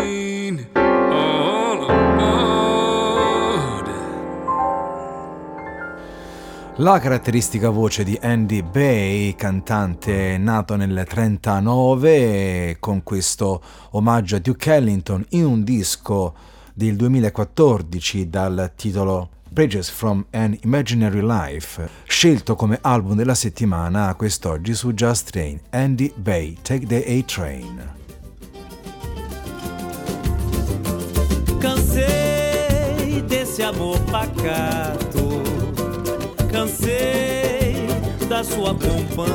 La 6.78 6.98
caratteristica 6.98 7.68
voce 7.68 8.02
di 8.02 8.18
Andy 8.20 8.62
Bay, 8.62 9.34
cantante 9.34 10.38
nato 10.38 10.76
nel 10.76 11.04
39 11.06 12.78
con 12.80 13.02
questo 13.02 13.62
omaggio 13.90 14.36
a 14.36 14.38
Duke 14.38 14.74
Ellington 14.74 15.24
in 15.30 15.44
un 15.44 15.62
disco 15.62 16.34
del 16.72 16.96
2014 16.96 18.28
dal 18.28 18.72
titolo 18.74 19.28
Bridges 19.54 19.88
from 19.88 20.26
an 20.32 20.58
Imaginary 20.64 21.20
Life, 21.20 21.88
scelto 22.08 22.56
come 22.56 22.76
album 22.82 23.14
della 23.14 23.36
settimana 23.36 24.12
quest'oggi 24.16 24.74
su 24.74 24.92
Just 24.92 25.30
Train, 25.30 25.60
Andy 25.70 26.12
Bay, 26.16 26.56
Take 26.62 26.86
the 26.86 27.04
A 27.06 27.22
Train. 27.22 27.92
Cansei 31.60 33.24
desse 33.26 33.62
amor 33.62 34.00
pacato, 34.10 35.40
cansei 36.50 37.86
da 38.26 38.42
sua 38.42 38.74
companhia, 38.74 39.30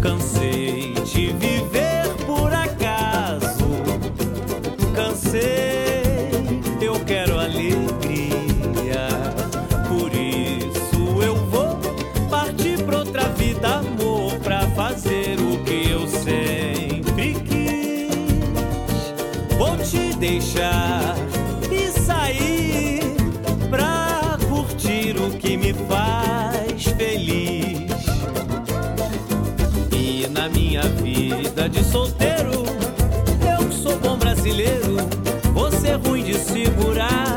cansei 0.00 0.92
de 1.04 1.32
viver 1.34 2.16
por 2.26 2.52
acaso, 2.52 3.68
cansei, 4.92 5.77
deixar 20.38 21.16
e 21.68 21.90
sair 21.90 23.00
pra 23.68 24.38
curtir 24.48 25.16
o 25.18 25.30
que 25.36 25.56
me 25.56 25.74
faz 25.74 26.84
feliz. 26.96 27.90
E 29.92 30.28
na 30.28 30.48
minha 30.48 30.82
vida 30.82 31.68
de 31.68 31.82
solteiro, 31.82 32.62
eu 33.58 33.72
sou 33.72 33.98
bom 33.98 34.16
brasileiro, 34.16 34.96
você 35.52 35.88
é 35.88 35.94
ruim 35.94 36.22
de 36.22 36.34
segurar. 36.34 37.27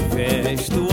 manifesto 0.00 0.85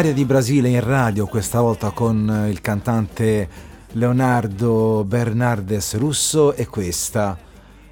Aria 0.00 0.14
di 0.14 0.24
Brasile 0.24 0.70
in 0.70 0.82
radio, 0.82 1.26
questa 1.26 1.60
volta 1.60 1.90
con 1.90 2.46
eh, 2.46 2.48
il 2.48 2.62
cantante 2.62 3.48
Leonardo 3.92 5.04
Bernardes 5.04 5.98
Russo 5.98 6.54
e 6.54 6.66
questa 6.66 7.36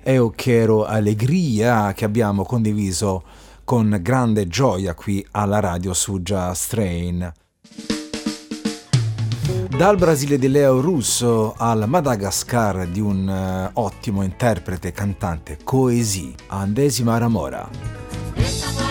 è 0.00 0.18
Occhero 0.18 0.86
Allegria 0.86 1.92
che 1.92 2.06
abbiamo 2.06 2.46
condiviso 2.46 3.22
con 3.62 3.98
grande 4.00 4.48
gioia 4.48 4.94
qui 4.94 5.22
alla 5.32 5.60
radio 5.60 5.92
su 5.92 6.22
Just 6.22 6.62
Strain. 6.62 7.30
Dal 9.68 9.98
Brasile 9.98 10.38
di 10.38 10.48
Leo 10.48 10.80
Russo 10.80 11.52
al 11.58 11.86
Madagascar 11.86 12.86
di 12.86 13.00
un 13.00 13.28
eh, 13.28 13.70
ottimo 13.74 14.22
interprete 14.22 14.92
cantante 14.92 15.58
Coesi, 15.62 16.34
Andesima 16.46 17.18
Ramora. 17.18 18.87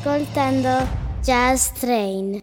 Ascoltando 0.00 0.88
Jazz 1.20 1.72
Train. 1.78 2.40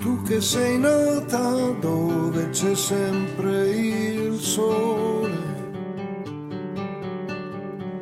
Tu 0.00 0.22
che 0.22 0.40
sei 0.40 0.76
nata 0.78 1.70
dove 1.78 2.50
c'è 2.50 2.74
sempre 2.74 3.70
il 3.70 4.40
sole, 4.40 5.38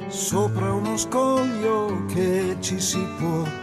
sopra 0.09 0.73
uno 0.73 0.97
scoglio 0.97 2.07
che 2.07 2.57
ci 2.61 2.81
si 2.81 3.07
può 3.19 3.60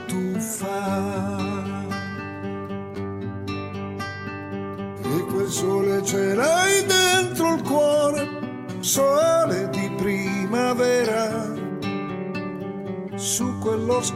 Su 13.99 14.13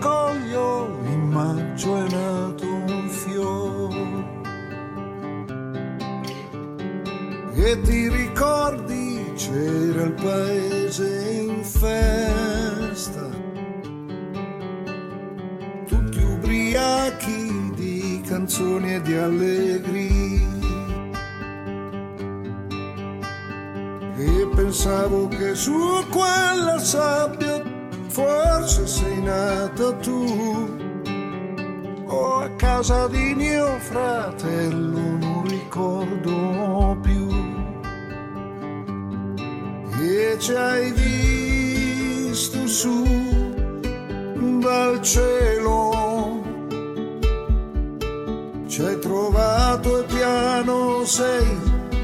ci 48.72 48.82
hai 48.84 48.97
trovato 48.99 49.99
e 49.99 50.03
piano 50.05 51.03
sei 51.03 51.59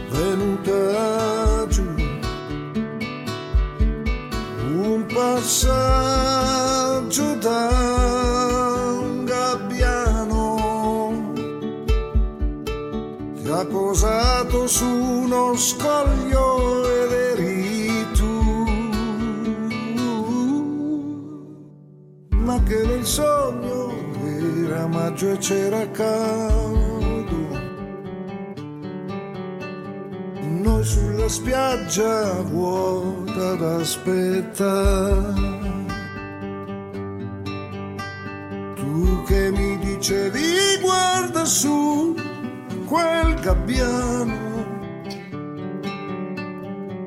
venuta 0.10 1.66
giù. 1.70 1.86
Un 4.76 5.06
passaggio 5.08 6.26
da 7.36 7.70
un 9.00 9.24
gabbiano 9.24 10.44
ti 13.42 13.50
ha 13.50 13.66
posato 13.66 14.68
su 14.68 14.86
uno 14.86 15.56
scoglio 15.56 16.84
ed 16.84 17.12
eri 17.14 18.06
tu. 18.12 18.66
Ma 22.30 22.62
che 22.64 22.84
nel 22.84 23.06
sogno 23.06 23.94
era 24.66 24.86
maggio 24.88 25.32
e 25.32 25.38
c'era 25.38 25.90
caldo 25.92 26.47
spiaggia 31.68 32.42
vuota 32.44 33.52
ad 33.52 33.62
aspettare. 33.62 35.34
Tu 38.76 39.24
che 39.26 39.52
mi 39.52 39.78
dicevi 39.80 40.80
guarda 40.82 41.44
su 41.44 42.16
quel 42.86 43.34
gabbiano, 43.42 44.66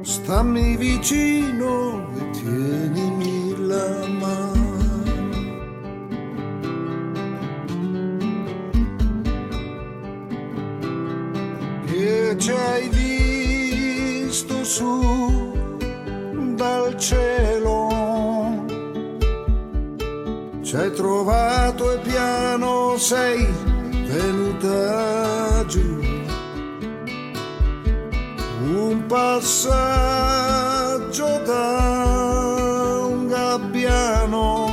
stammi 0.02 0.76
vicino 0.76 1.89
sei 23.00 23.48
venuta 24.06 25.64
giù. 25.66 25.98
Un 28.74 29.06
passaggio 29.08 29.80
da 31.46 32.98
un 33.08 33.26
gabbiano 33.26 34.68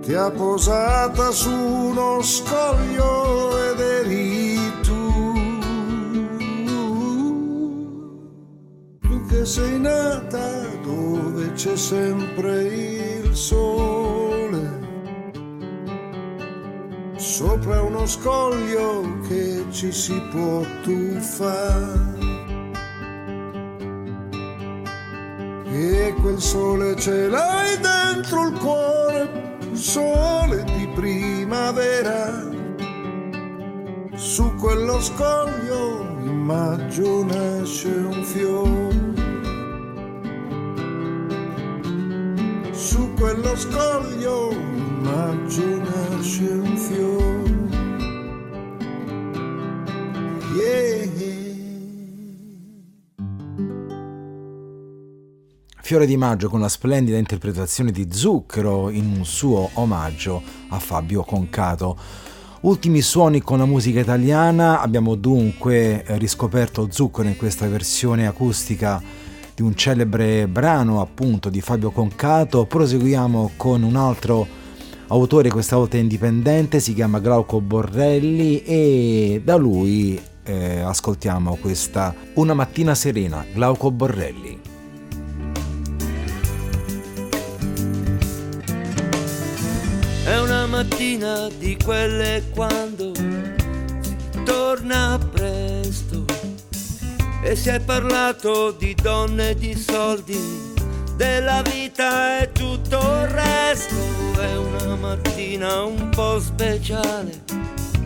ti 0.00 0.14
ha 0.14 0.30
posata 0.30 1.30
su 1.30 1.50
uno 1.50 2.22
scoglio 2.22 3.50
ed 3.68 3.78
eri 3.78 4.58
tu. 4.80 5.12
Tu 9.00 9.26
che 9.26 9.44
sei 9.44 9.78
nata 9.78 10.66
dove 10.82 11.52
c'è 11.52 11.76
sempre 11.76 12.62
il 12.62 13.36
sole, 13.36 14.21
sopra 17.32 17.80
uno 17.80 18.06
scoglio 18.06 19.18
che 19.26 19.64
ci 19.70 19.90
si 19.90 20.20
può 20.30 20.60
tuffare. 20.82 22.20
E 25.64 26.14
quel 26.20 26.38
sole 26.38 26.94
ce 26.96 27.28
l'hai 27.28 27.78
dentro 27.78 28.48
il 28.48 28.58
cuore, 28.58 29.56
sole 29.72 30.62
di 30.76 30.86
primavera. 30.94 32.50
Su 34.14 34.54
quello 34.56 35.00
scoglio 35.00 36.04
in 36.20 36.36
maggio 36.36 37.24
nasce 37.24 37.88
un 37.88 38.22
fiore. 38.24 39.10
Su 42.72 43.10
quello 43.14 43.56
scoglio 43.56 44.50
in 44.50 45.00
maggio 45.00 45.78
nasce 45.78 46.42
un 46.42 46.60
fiore. 46.60 46.61
Fiore 55.92 56.06
di 56.06 56.16
Maggio 56.16 56.48
con 56.48 56.60
la 56.60 56.70
splendida 56.70 57.18
interpretazione 57.18 57.92
di 57.92 58.08
Zucchero 58.10 58.88
in 58.88 59.14
un 59.14 59.26
suo 59.26 59.68
omaggio 59.74 60.42
a 60.70 60.78
Fabio 60.78 61.22
Concato. 61.22 61.98
Ultimi 62.62 63.02
suoni 63.02 63.42
con 63.42 63.58
la 63.58 63.66
musica 63.66 64.00
italiana, 64.00 64.80
abbiamo 64.80 65.16
dunque 65.16 66.02
riscoperto 66.16 66.88
Zucchero 66.90 67.28
in 67.28 67.36
questa 67.36 67.68
versione 67.68 68.26
acustica 68.26 69.02
di 69.54 69.60
un 69.60 69.74
celebre 69.74 70.48
brano 70.48 71.02
appunto 71.02 71.50
di 71.50 71.60
Fabio 71.60 71.90
Concato. 71.90 72.64
Proseguiamo 72.64 73.50
con 73.58 73.82
un 73.82 73.96
altro 73.96 74.46
autore, 75.08 75.50
questa 75.50 75.76
volta 75.76 75.98
indipendente, 75.98 76.80
si 76.80 76.94
chiama 76.94 77.18
Glauco 77.18 77.60
Borrelli 77.60 78.62
e 78.62 79.42
da 79.44 79.56
lui 79.56 80.18
eh, 80.44 80.78
ascoltiamo 80.80 81.56
questa 81.56 82.14
Una 82.36 82.54
mattina 82.54 82.94
serena, 82.94 83.44
Glauco 83.52 83.90
Borrelli. 83.90 84.71
Mattina 90.82 91.48
di 91.58 91.76
quelle 91.84 92.42
quando 92.52 93.12
si 93.14 94.42
torna 94.44 95.16
presto 95.32 96.24
e 97.40 97.54
si 97.54 97.68
è 97.68 97.78
parlato 97.78 98.72
di 98.72 98.92
donne, 99.00 99.54
di 99.54 99.76
soldi, 99.76 100.36
della 101.14 101.62
vita 101.62 102.40
e 102.40 102.50
tutto 102.50 102.96
il 102.96 103.28
resto. 103.28 103.94
È 104.40 104.56
una 104.56 104.96
mattina 104.96 105.82
un 105.82 106.08
po' 106.08 106.40
speciale 106.40 107.42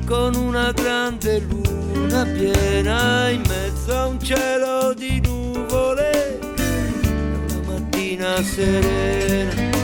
con 0.05 0.35
una 0.35 0.71
grande 0.73 1.39
luna 1.39 2.27
piena 2.27 3.31
in 3.31 3.43
mezzo 3.49 3.97
a 3.97 4.07
un 4.07 4.21
cielo 4.21 4.93
di 4.93 5.19
nuvole. 5.25 6.41
Una 7.49 7.73
mattina 7.73 8.43
serena. 8.43 9.77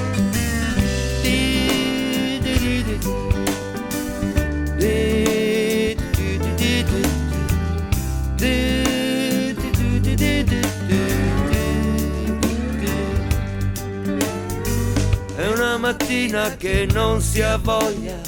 È 15.34 15.46
una 15.46 15.76
mattina 15.76 16.54
che 16.56 16.86
non 16.92 17.20
si 17.20 17.40
ha 17.42 17.56
voglia 17.56 18.20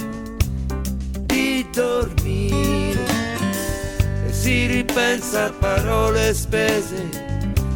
di 1.20 1.66
dormire 1.72 3.04
e 4.26 4.32
si 4.32 4.66
ripensa 4.66 5.46
a 5.46 5.52
parole 5.52 6.34
spese 6.34 7.24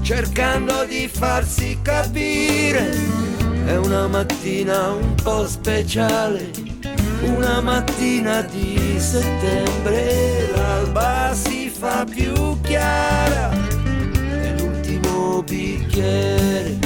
cercando 0.03 0.85
di 0.87 1.07
farsi 1.07 1.79
capire. 1.83 2.91
È 3.67 3.77
una 3.77 4.07
mattina 4.07 4.93
un 4.93 5.15
po' 5.23 5.47
speciale 5.47 6.68
una 7.23 7.61
mattina 7.61 8.43
di 8.43 8.97
settembre, 8.99 10.51
l'alba 10.55 11.33
si 11.35 11.69
fa 11.69 12.05
più 12.05 12.61
chiara 12.61 13.51
e 14.13 14.55
l'ultimo 14.59 15.43
bicchiere. 15.43 16.79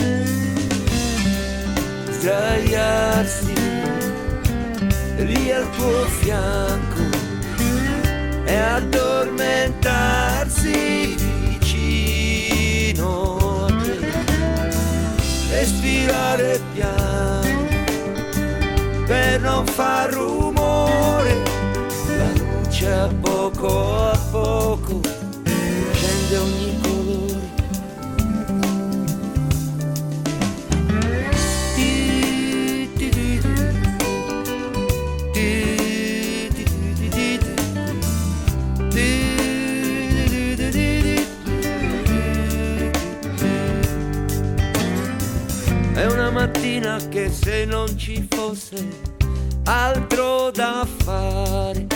Sdraiarsi 2.11 3.53
lì 5.19 5.53
al 5.53 5.69
tuo 5.71 6.05
fianco 6.21 7.03
e 8.45 8.57
addormentarsi 8.57 11.15
vicino 11.49 13.67
a 13.67 13.73
te, 13.83 13.99
respirare 15.51 16.61
piano 16.75 17.42
per 19.13 19.41
non 19.43 19.67
far 19.67 20.11
rumore, 20.11 21.35
la 22.17 22.31
luce 22.41 22.91
a 22.91 23.09
poco 23.21 24.09
a 24.09 24.19
poco 24.31 25.01
scende 25.93 26.37
ogni 26.39 26.82
che 47.09 47.31
se 47.31 47.65
non 47.65 47.97
ci 47.97 48.27
fosse 48.29 48.87
altro 49.65 50.51
da 50.51 50.87
fare, 51.05 51.87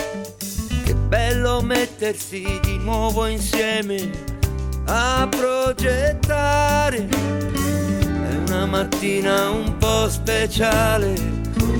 che 0.83 0.93
bello 0.95 1.61
mettersi 1.61 2.59
di 2.61 2.77
nuovo 2.77 3.25
insieme 3.27 4.09
a 4.85 5.27
progettare. 5.29 7.07
È 7.07 8.35
una 8.47 8.65
mattina 8.65 9.49
un 9.49 9.77
po' 9.77 10.09
speciale, 10.09 11.13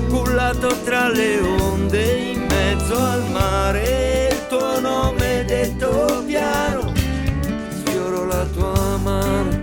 cullato 0.08 0.68
tra 0.84 1.08
le 1.08 1.40
onde 1.40 2.32
in 2.32 2.46
mezzo 2.46 2.96
al 2.96 3.30
mare. 3.30 4.28
Il 4.30 4.46
tuo 4.48 4.80
nome 4.80 5.44
detto 5.44 6.22
piano, 6.26 6.92
sfioro 7.70 8.24
la 8.26 8.44
tua 8.44 8.96
mano. 8.98 9.57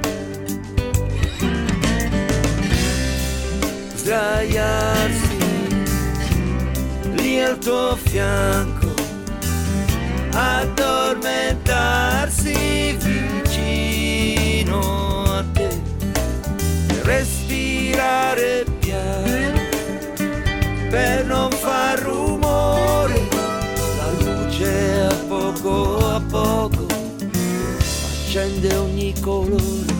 Sdraiarsi 4.05 5.33
lì 7.15 7.41
al 7.41 7.57
tuo 7.57 7.95
fianco, 7.95 8.93
addormentarsi 10.31 12.95
vicino 12.99 15.23
a 15.23 15.43
te, 15.51 15.81
respirare 17.01 18.65
piano 18.77 19.59
per 20.91 21.25
non 21.25 21.49
far 21.49 21.97
rumore, 21.97 23.27
la 23.97 24.11
luce 24.19 25.01
a 25.09 25.15
poco 25.27 25.97
a 26.13 26.21
poco 26.29 26.85
accende 28.27 28.75
ogni 28.75 29.19
colore. 29.19 29.94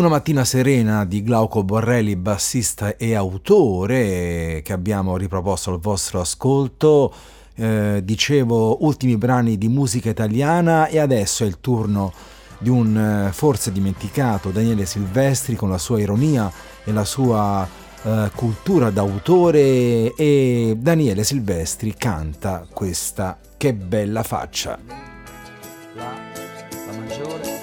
Una 0.00 0.08
mattina 0.08 0.46
serena 0.46 1.04
di 1.04 1.22
Glauco 1.22 1.62
Borrelli, 1.62 2.16
bassista 2.16 2.96
e 2.96 3.14
autore, 3.14 4.62
che 4.64 4.72
abbiamo 4.72 5.18
riproposto 5.18 5.72
al 5.72 5.78
vostro 5.78 6.20
ascolto. 6.20 7.12
Eh, 7.54 8.00
dicevo, 8.02 8.82
ultimi 8.86 9.18
brani 9.18 9.58
di 9.58 9.68
musica 9.68 10.08
italiana 10.08 10.86
e 10.86 10.98
adesso 10.98 11.44
è 11.44 11.46
il 11.46 11.60
turno 11.60 12.14
di 12.56 12.70
un 12.70 12.96
eh, 12.96 13.32
forse 13.34 13.72
dimenticato 13.72 14.48
Daniele 14.48 14.86
Silvestri 14.86 15.54
con 15.54 15.68
la 15.68 15.76
sua 15.76 16.00
ironia 16.00 16.50
e 16.82 16.92
la 16.92 17.04
sua 17.04 17.68
eh, 18.02 18.30
cultura 18.34 18.88
d'autore 18.88 20.14
e 20.14 20.78
Daniele 20.78 21.24
Silvestri 21.24 21.92
canta 21.94 22.66
questa 22.72 23.38
Che 23.54 23.74
bella 23.74 24.22
faccia. 24.22 24.78
La, 25.94 26.14
la 26.86 26.98
maggiore, 26.98 27.59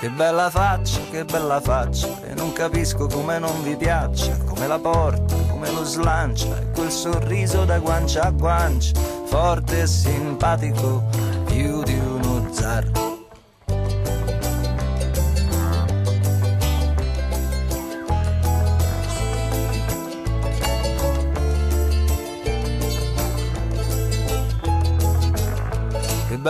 Che 0.00 0.08
bella 0.08 0.48
faccia, 0.48 0.98
che 1.10 1.26
bella 1.26 1.60
faccia, 1.60 2.08
e 2.22 2.32
non 2.32 2.52
capisco 2.52 3.06
come 3.06 3.38
non 3.38 3.62
vi 3.62 3.76
piaccia, 3.76 4.34
come 4.46 4.66
la 4.66 4.78
porta, 4.78 5.34
come 5.50 5.70
lo 5.70 5.84
slancia, 5.84 6.58
e 6.58 6.70
quel 6.70 6.90
sorriso 6.90 7.66
da 7.66 7.78
guancia 7.78 8.22
a 8.22 8.30
guancia, 8.30 8.98
forte 9.26 9.82
e 9.82 9.86
simpatico, 9.86 11.04
più 11.44 11.82
di 11.82 11.98
uno 11.98 12.48
zar. 12.50 13.09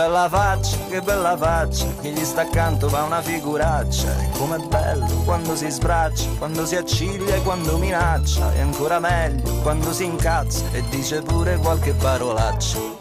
Bella 0.01 0.27
faccia, 0.27 0.77
che 0.89 0.99
bella 1.01 1.37
faccia, 1.37 1.85
chi 2.01 2.09
gli 2.09 2.25
sta 2.25 2.41
accanto 2.41 2.89
fa 2.89 3.03
una 3.03 3.21
figuraccia. 3.21 4.19
E 4.19 4.29
com'è 4.31 4.57
bello 4.57 5.05
quando 5.25 5.55
si 5.55 5.69
sbraccia, 5.69 6.27
quando 6.39 6.65
si 6.65 6.75
acciglia 6.75 7.35
e 7.35 7.41
quando 7.43 7.77
minaccia. 7.77 8.51
E 8.53 8.61
ancora 8.61 8.99
meglio 8.99 9.61
quando 9.61 9.93
si 9.93 10.05
incazza 10.05 10.65
e 10.71 10.83
dice 10.89 11.21
pure 11.21 11.57
qualche 11.57 11.93
parolaccia. 11.93 13.00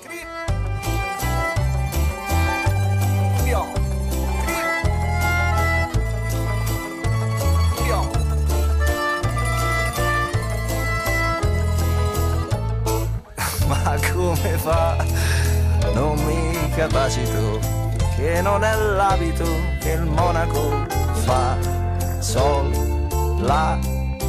Mi 16.81 16.89
capacito, 16.89 17.59
che 18.17 18.41
non 18.41 18.65
è 18.65 18.75
l'abito 18.75 19.45
che 19.81 19.93
il 19.93 20.05
monaco 20.05 20.87
fa. 21.25 21.57
Sol, 22.21 22.71
la, 23.41 23.79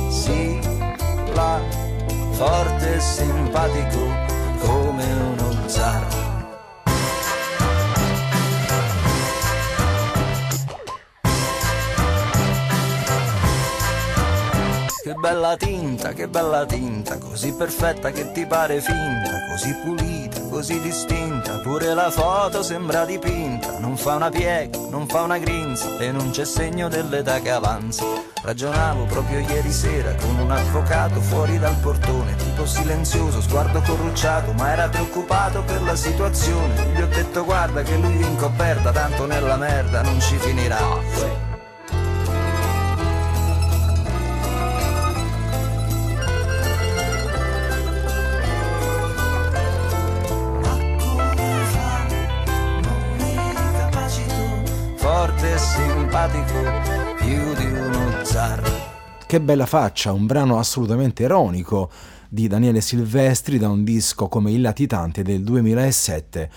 si, 0.09 0.59
la, 1.33 1.59
forte 2.31 2.95
e 2.95 2.99
simpatico 2.99 3.99
come 4.59 5.03
uno 5.13 5.67
zar. 5.67 6.07
Che 15.03 15.13
bella 15.15 15.57
tinta, 15.57 16.13
che 16.13 16.27
bella 16.27 16.65
tinta, 16.65 17.17
così 17.17 17.53
perfetta 17.53 18.11
che 18.11 18.31
ti 18.31 18.45
pare 18.45 18.79
finta, 18.79 19.31
così 19.49 19.73
pulita, 19.83 20.39
così 20.47 20.79
distinta, 20.79 21.40
pure 21.71 21.93
la 21.93 22.11
foto 22.11 22.63
sembra 22.63 23.05
dipinta, 23.05 23.79
non 23.79 23.95
fa 23.95 24.15
una 24.15 24.29
piega, 24.29 24.77
non 24.89 25.07
fa 25.07 25.21
una 25.21 25.37
grinza 25.37 25.97
e 25.99 26.11
non 26.11 26.29
c'è 26.29 26.43
segno 26.43 26.89
dell'età 26.89 27.39
che 27.39 27.49
avanza. 27.49 28.03
Ragionavo 28.43 29.05
proprio 29.05 29.39
ieri 29.39 29.71
sera 29.71 30.13
con 30.15 30.37
un 30.37 30.51
avvocato 30.51 31.21
fuori 31.21 31.57
dal 31.59 31.77
portone, 31.77 32.35
tipo 32.35 32.65
silenzioso, 32.65 33.39
sguardo 33.39 33.79
corrucciato, 33.83 34.51
ma 34.51 34.73
era 34.73 34.89
preoccupato 34.89 35.63
per 35.63 35.81
la 35.83 35.95
situazione. 35.95 36.91
Gli 36.93 37.01
ho 37.01 37.07
detto 37.07 37.45
guarda 37.45 37.83
che 37.83 37.95
lui 37.95 38.21
in 38.21 38.35
coperta, 38.35 38.91
tanto 38.91 39.25
nella 39.25 39.55
merda 39.55 40.01
non 40.01 40.19
ci 40.19 40.35
finirà. 40.35 41.50
Simpatico, 56.11 56.53
più 57.19 57.53
di 57.53 57.71
uno 57.71 58.23
zar. 58.23 58.61
Che 59.25 59.39
bella 59.39 59.65
faccia, 59.65 60.11
un 60.11 60.25
brano 60.25 60.59
assolutamente 60.59 61.23
ironico 61.23 61.89
di 62.27 62.49
Daniele 62.49 62.81
Silvestri 62.81 63.57
da 63.57 63.69
un 63.69 63.85
disco 63.85 64.27
come 64.27 64.51
Il 64.51 64.59
Latitante 64.59 65.21
del 65.21 65.41
2007. 65.41 66.49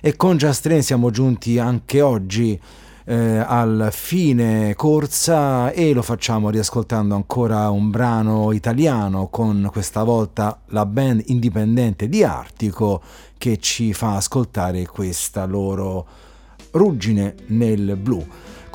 E 0.00 0.16
con 0.16 0.36
Just 0.36 0.62
Train 0.62 0.82
siamo 0.82 1.10
giunti 1.10 1.56
anche 1.56 2.00
oggi 2.00 2.60
eh, 3.04 3.14
al 3.14 3.90
fine 3.92 4.74
corsa 4.74 5.70
e 5.70 5.92
lo 5.92 6.02
facciamo 6.02 6.50
riascoltando 6.50 7.14
ancora 7.14 7.70
un 7.70 7.90
brano 7.90 8.50
italiano 8.50 9.28
con 9.28 9.68
questa 9.70 10.02
volta 10.02 10.62
la 10.70 10.84
band 10.84 11.22
indipendente 11.26 12.08
di 12.08 12.24
Artico 12.24 13.00
che 13.38 13.58
ci 13.58 13.92
fa 13.92 14.16
ascoltare 14.16 14.84
questa 14.86 15.44
loro 15.44 16.06
ruggine 16.72 17.36
nel 17.46 17.96
blu. 17.96 18.26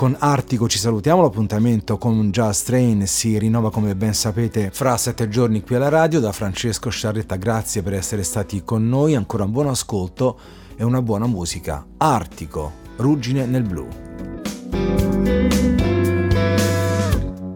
Con 0.02 0.16
Artico 0.18 0.68
ci 0.68 0.80
salutiamo, 0.80 1.22
l'appuntamento 1.22 2.00
con 2.00 2.32
Just 2.32 2.66
Train 2.66 3.06
si 3.06 3.38
rinnova 3.38 3.70
come 3.70 3.96
ben 3.96 4.16
sapete 4.16 4.72
fra 4.74 4.98
sette 4.98 5.30
giorni 5.30 5.62
qui 5.62 5.76
alla 5.76 5.90
radio. 5.90 6.20
Da 6.20 6.32
Francesco 6.32 6.90
Sciarretta 6.90 7.36
grazie 7.36 7.84
per 7.84 7.94
essere 7.94 8.24
stati 8.24 8.64
con 8.64 8.90
noi, 8.90 9.14
ancora 9.14 9.44
un 9.44 9.52
buon 9.52 9.68
ascolto 9.68 10.40
e 10.76 10.84
una 10.84 11.04
buona 11.04 11.28
musica. 11.28 11.86
Artico, 11.98 12.72
ruggine 12.96 13.46
nel 13.46 13.62
blu. 13.62 13.88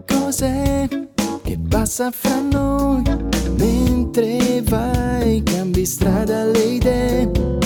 Cos'è 0.06 0.86
che 1.42 1.58
passa 1.68 2.12
fra 2.12 2.38
noi 2.38 3.02
mentre 3.56 4.62
vai, 4.62 5.42
cambi 5.42 5.84
strada 5.84 6.44
le 6.44 6.62
idee? 6.62 7.65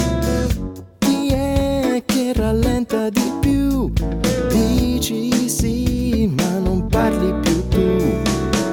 Parli 7.00 7.32
più 7.40 7.68
tu. 7.68 7.86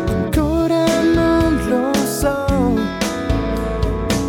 Ancora 0.08 0.84
non 1.02 1.58
lo 1.70 1.94
so, 2.06 2.46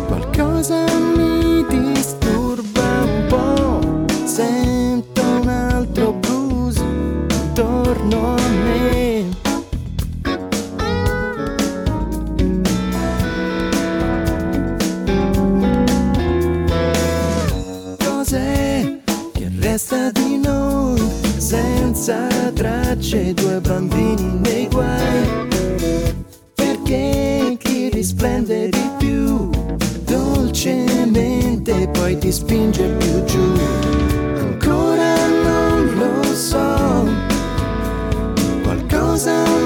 qualcosa 0.07 0.85
mi 1.17 1.65
disturba 1.67 3.03
un 3.03 3.25
po'. 3.27 4.05
Sento 4.23 5.21
un 5.21 5.49
altro 5.49 6.13
blues 6.13 6.77
intorno 6.77 8.35
a 8.35 8.47
me. 8.63 9.25
Cos'è 17.97 18.99
che 19.33 19.51
resta 19.59 20.09
di 20.11 20.28
senza 21.49 22.27
tracce, 22.53 23.33
due 23.33 23.59
bambini 23.59 24.39
nei 24.43 24.67
guai? 24.67 25.47
Perché 26.53 27.57
chi 27.57 27.89
risplende 27.89 28.69
di 28.69 28.89
più 28.99 29.49
dolcemente 30.05 31.89
poi 31.91 32.19
ti 32.19 32.31
spinge 32.31 32.87
più 32.99 33.23
giù? 33.23 33.53
Ancora 34.37 35.15
non 35.43 35.95
lo 35.97 36.23
so, 36.35 37.07
qualcosa 38.61 39.58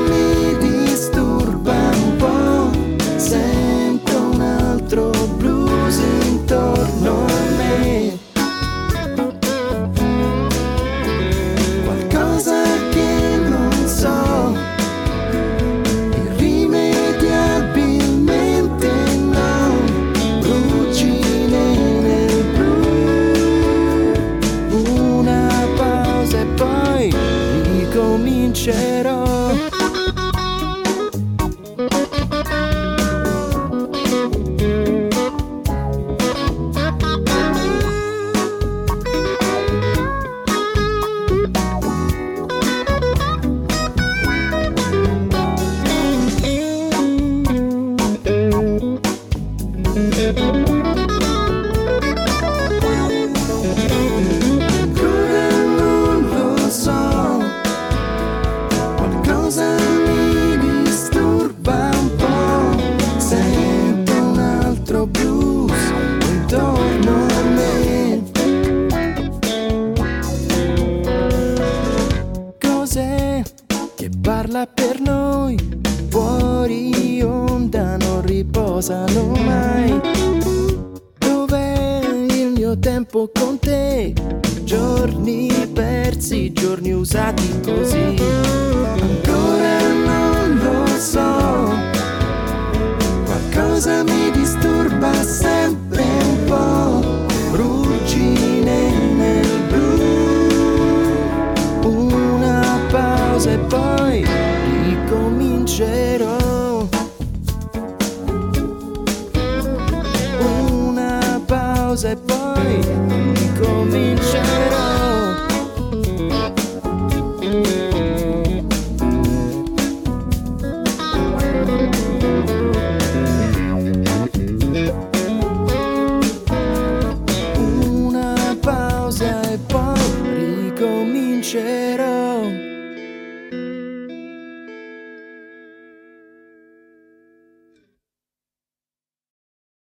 ricomincerò. 28.14 29.73